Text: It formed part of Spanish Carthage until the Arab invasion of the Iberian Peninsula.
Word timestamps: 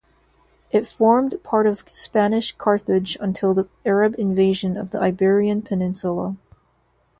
It 0.71 0.87
formed 0.87 1.43
part 1.43 1.67
of 1.67 1.83
Spanish 1.91 2.53
Carthage 2.53 3.17
until 3.21 3.53
the 3.53 3.65
Arab 3.85 4.15
invasion 4.17 4.75
of 4.75 4.89
the 4.89 4.99
Iberian 4.99 5.61
Peninsula. 5.61 6.37